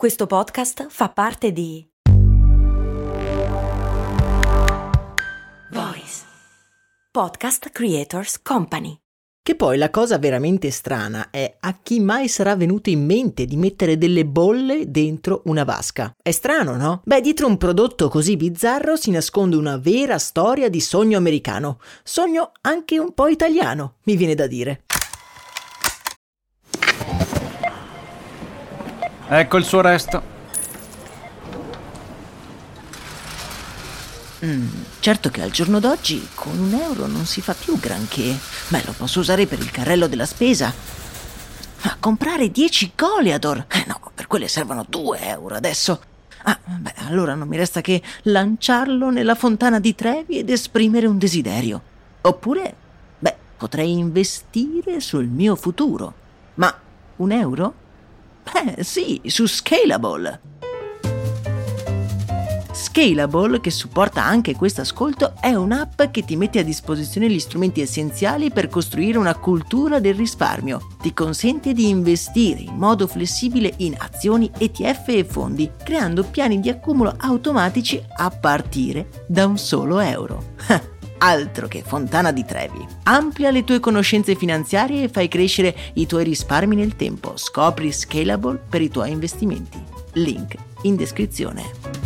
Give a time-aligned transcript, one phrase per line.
[0.00, 1.86] Questo podcast fa parte di
[5.70, 6.22] Voice
[7.12, 8.96] Podcast Creators Company.
[9.42, 13.58] Che poi la cosa veramente strana è a chi mai sarà venuto in mente di
[13.58, 16.14] mettere delle bolle dentro una vasca.
[16.22, 17.02] È strano, no?
[17.04, 21.78] Beh, dietro un prodotto così bizzarro si nasconde una vera storia di sogno americano.
[22.02, 24.84] Sogno anche un po' italiano, mi viene da dire.
[29.32, 30.20] Ecco il suo resto.
[34.44, 34.66] Mm,
[34.98, 38.36] certo che al giorno d'oggi con un euro non si fa più granché.
[38.66, 40.74] Beh, lo posso usare per il carrello della spesa.
[41.82, 43.66] Ma comprare 10 Goliador?
[43.68, 46.00] Eh no, per quelle servono 2 euro adesso.
[46.42, 51.18] Ah, beh, allora non mi resta che lanciarlo nella fontana di Trevi ed esprimere un
[51.18, 51.80] desiderio.
[52.22, 52.74] Oppure,
[53.16, 56.14] beh, potrei investire sul mio futuro.
[56.54, 56.74] Ma
[57.16, 57.74] un euro?
[58.52, 60.40] Eh sì, su Scalable.
[62.72, 67.80] Scalable, che supporta anche questo ascolto, è un'app che ti mette a disposizione gli strumenti
[67.80, 70.86] essenziali per costruire una cultura del risparmio.
[71.00, 76.68] Ti consente di investire in modo flessibile in azioni, ETF e fondi, creando piani di
[76.68, 80.54] accumulo automatici a partire da un solo euro.
[81.20, 82.86] altro che Fontana di Trevi.
[83.04, 87.36] Amplia le tue conoscenze finanziarie e fai crescere i tuoi risparmi nel tempo.
[87.36, 89.82] Scopri Scalable per i tuoi investimenti.
[90.14, 91.99] Link in descrizione.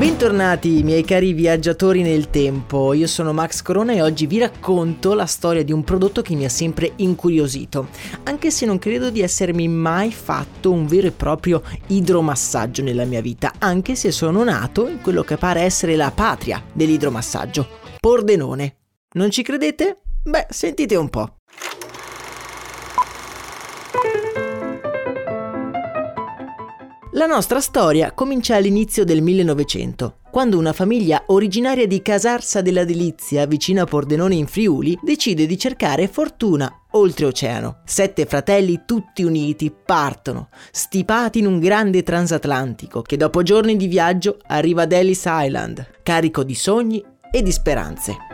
[0.00, 5.26] Bentornati miei cari viaggiatori nel tempo, io sono Max Corona e oggi vi racconto la
[5.26, 7.88] storia di un prodotto che mi ha sempre incuriosito,
[8.22, 13.20] anche se non credo di essermi mai fatto un vero e proprio idromassaggio nella mia
[13.20, 17.68] vita, anche se sono nato in quello che pare essere la patria dell'idromassaggio,
[18.00, 18.76] Pordenone.
[19.16, 19.98] Non ci credete?
[20.24, 21.39] Beh, sentite un po'.
[27.20, 33.44] La nostra storia comincia all'inizio del 1900, quando una famiglia originaria di Casarsa della Delizia,
[33.44, 37.82] vicino a Pordenone in Friuli, decide di cercare fortuna oltreoceano.
[37.84, 44.38] Sette fratelli tutti uniti partono, stipati in un grande transatlantico che dopo giorni di viaggio
[44.46, 48.29] arriva ad Ellis Island, carico di sogni e di speranze.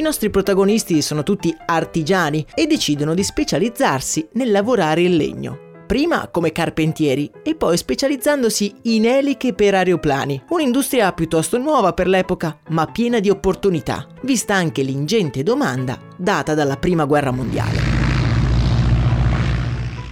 [0.00, 6.28] I nostri protagonisti sono tutti artigiani e decidono di specializzarsi nel lavorare il legno prima
[6.28, 12.86] come carpentieri e poi specializzandosi in eliche per aeroplani, un'industria piuttosto nuova per l'epoca, ma
[12.86, 17.89] piena di opportunità, vista anche l'ingente domanda data dalla Prima Guerra Mondiale.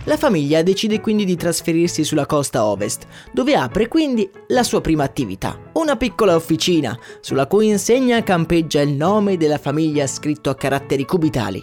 [0.09, 5.05] La famiglia decide quindi di trasferirsi sulla costa ovest, dove apre quindi la sua prima
[5.05, 11.05] attività, una piccola officina, sulla cui insegna campeggia il nome della famiglia scritto a caratteri
[11.05, 11.63] cubitali.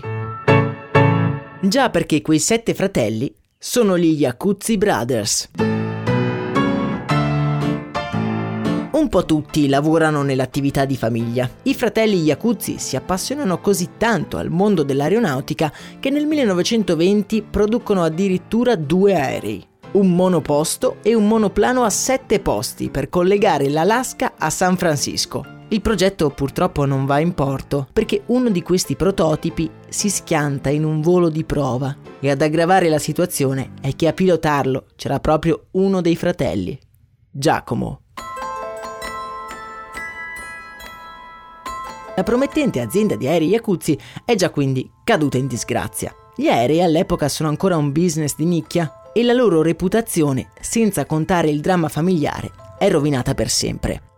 [1.59, 5.49] Già perché quei sette fratelli sono gli Yakuzzi Brothers.
[8.95, 11.49] Un po' tutti lavorano nell'attività di famiglia.
[11.63, 15.69] I fratelli Yakuzzi si appassionano così tanto al mondo dell'aeronautica
[15.99, 22.89] che nel 1920 producono addirittura due aerei, un monoposto e un monoplano a sette posti
[22.89, 25.43] per collegare l'Alaska a San Francisco.
[25.67, 30.85] Il progetto purtroppo non va in porto perché uno di questi prototipi si schianta in
[30.85, 35.65] un volo di prova e ad aggravare la situazione è che a pilotarlo c'era proprio
[35.71, 36.79] uno dei fratelli,
[37.29, 37.99] Giacomo.
[42.15, 46.15] La promettente azienda di aerei Iacuzzi è già quindi caduta in disgrazia.
[46.35, 51.49] Gli aerei all'epoca sono ancora un business di nicchia e la loro reputazione, senza contare
[51.49, 54.14] il dramma familiare, è rovinata per sempre.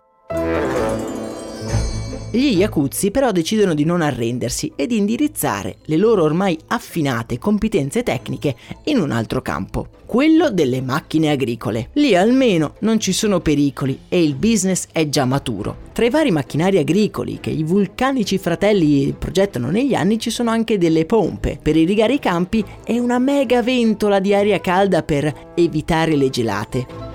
[2.37, 8.03] Gli Yakuzzi però decidono di non arrendersi e di indirizzare le loro ormai affinate competenze
[8.03, 11.89] tecniche in un altro campo, quello delle macchine agricole.
[11.93, 15.85] Lì almeno non ci sono pericoli e il business è già maturo.
[15.93, 20.77] Tra i vari macchinari agricoli che i vulcanici fratelli progettano negli anni ci sono anche
[20.77, 26.15] delle pompe per irrigare i campi e una mega ventola di aria calda per evitare
[26.15, 27.06] le gelate.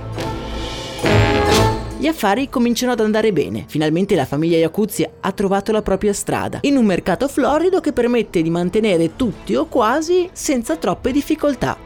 [2.03, 3.65] Gli affari cominciano ad andare bene.
[3.69, 8.43] Finalmente la famiglia Iacuzzi ha trovato la propria strada, in un mercato florido che permette
[8.43, 11.79] di mantenere tutti o quasi senza troppe difficoltà.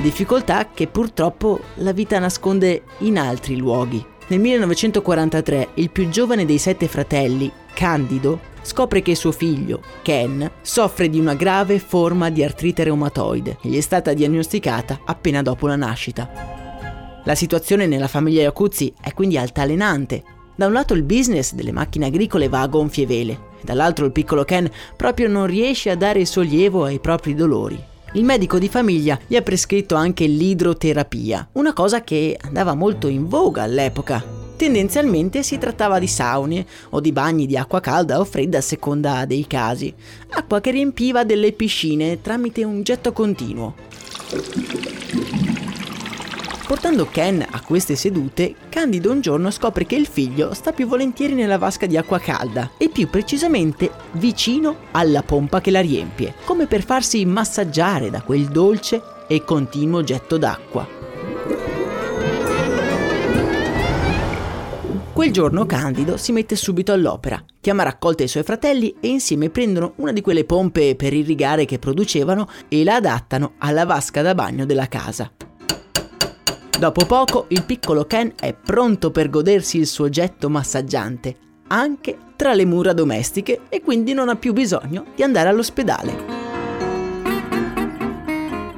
[0.00, 4.02] Difficoltà che purtroppo la vita nasconde in altri luoghi.
[4.28, 11.10] Nel 1943 il più giovane dei sette fratelli, Candido, scopre che suo figlio, Ken, soffre
[11.10, 15.76] di una grave forma di artrite reumatoide e gli è stata diagnosticata appena dopo la
[15.76, 16.55] nascita.
[17.26, 20.22] La situazione nella famiglia Iacuzzi è quindi altalenante.
[20.54, 24.44] Da un lato il business delle macchine agricole va a gonfie vele, dall'altro il piccolo
[24.44, 27.82] Ken proprio non riesce a dare sollievo ai propri dolori.
[28.12, 33.26] Il medico di famiglia gli ha prescritto anche l'idroterapia, una cosa che andava molto in
[33.26, 34.22] voga all'epoca.
[34.56, 39.24] Tendenzialmente si trattava di saune o di bagni di acqua calda o fredda a seconda
[39.24, 39.92] dei casi,
[40.30, 43.74] acqua che riempiva delle piscine tramite un getto continuo.
[46.66, 51.32] Portando Ken a queste sedute, Candido un giorno scopre che il figlio sta più volentieri
[51.32, 56.66] nella vasca di acqua calda e più precisamente vicino alla pompa che la riempie, come
[56.66, 60.88] per farsi massaggiare da quel dolce e continuo getto d'acqua.
[65.12, 69.50] Quel giorno Candido si mette subito all'opera, chiama a raccolta i suoi fratelli e insieme
[69.50, 74.34] prendono una di quelle pompe per irrigare che producevano e la adattano alla vasca da
[74.34, 75.30] bagno della casa.
[76.78, 81.34] Dopo poco il piccolo Ken è pronto per godersi il suo getto massaggiante,
[81.68, 86.34] anche tra le mura domestiche e quindi non ha più bisogno di andare all'ospedale.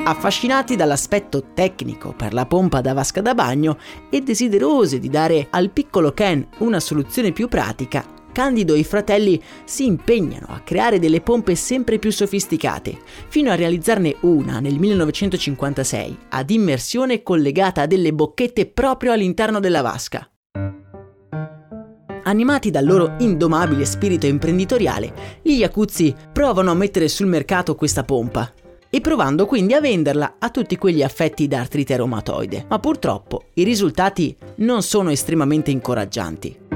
[0.05, 3.77] Affascinati dall'aspetto tecnico per la pompa da vasca da bagno
[4.09, 9.43] e desiderosi di dare al piccolo Ken una soluzione più pratica, Candido e i fratelli
[9.65, 12.97] si impegnano a creare delle pompe sempre più sofisticate,
[13.27, 19.83] fino a realizzarne una nel 1956, ad immersione collegata a delle bocchette proprio all'interno della
[19.83, 20.31] vasca.
[22.23, 28.53] Animati dal loro indomabile spirito imprenditoriale, gli Yakuzzi provano a mettere sul mercato questa pompa,
[28.89, 32.67] e provando quindi a venderla a tutti quegli affetti da artrite reumatoide.
[32.69, 36.67] Ma purtroppo i risultati non sono estremamente incoraggianti.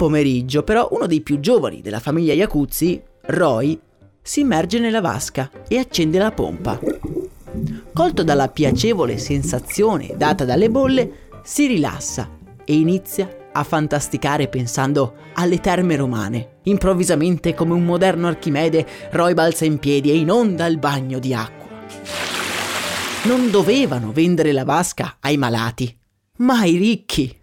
[0.00, 3.78] Pomeriggio, però, uno dei più giovani della famiglia Iacuzzi, Roy,
[4.22, 6.80] si immerge nella vasca e accende la pompa.
[7.92, 12.30] Colto dalla piacevole sensazione data dalle bolle, si rilassa
[12.64, 16.60] e inizia a fantasticare pensando alle terme romane.
[16.62, 21.68] Improvvisamente, come un moderno Archimede, Roy balza in piedi e inonda il bagno di acqua.
[23.24, 25.94] Non dovevano vendere la vasca ai malati,
[26.38, 27.39] ma ai ricchi.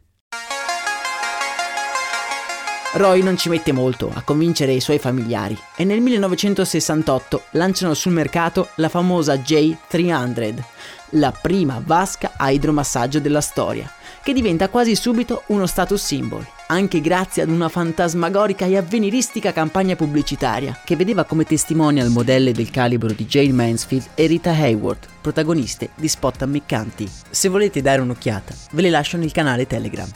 [2.94, 8.14] Roy non ci mette molto a convincere i suoi familiari e nel 1968 lanciano sul
[8.14, 10.64] mercato la famosa J300,
[11.12, 13.92] la prima vasca a idromassaggio della storia,
[14.24, 19.98] che diventa quasi subito uno status symbol, anche grazie ad una fantasmagorica e avveniristica campagna
[19.98, 25.90] pubblicitaria che vedeva come testimonial modelle del calibro di Jane Mansfield e Rita Hayworth, protagoniste
[25.94, 27.08] di spot ammiccanti.
[27.30, 30.10] Se volete dare un'occhiata, ve le lascio nel canale Telegram.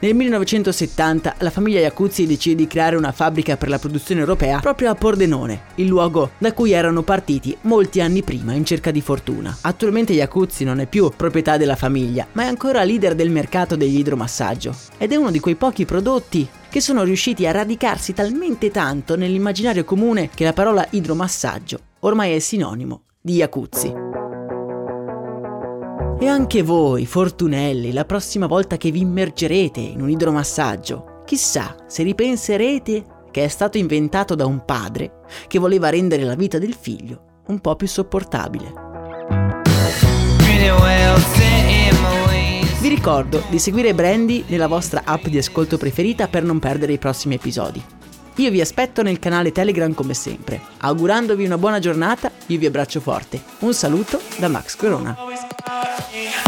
[0.00, 4.90] Nel 1970 la famiglia Iacuzzi decide di creare una fabbrica per la produzione europea proprio
[4.90, 9.58] a Pordenone, il luogo da cui erano partiti molti anni prima in cerca di fortuna.
[9.62, 13.98] Attualmente Iacuzzi non è più proprietà della famiglia, ma è ancora leader del mercato degli
[13.98, 19.16] idromassaggio ed è uno di quei pochi prodotti che sono riusciti a radicarsi talmente tanto
[19.16, 24.17] nell'immaginario comune che la parola idromassaggio ormai è sinonimo di Iacuzzi.
[26.20, 32.02] E anche voi, fortunelli, la prossima volta che vi immergerete in un idromassaggio, chissà se
[32.02, 37.42] ripenserete che è stato inventato da un padre che voleva rendere la vita del figlio
[37.46, 38.72] un po' più sopportabile.
[42.80, 46.98] Vi ricordo di seguire Brandy nella vostra app di ascolto preferita per non perdere i
[46.98, 47.80] prossimi episodi.
[48.36, 50.60] Io vi aspetto nel canale Telegram come sempre.
[50.78, 53.40] Augurandovi una buona giornata, io vi abbraccio forte.
[53.60, 55.27] Un saluto da Max Corona.
[56.12, 56.47] in.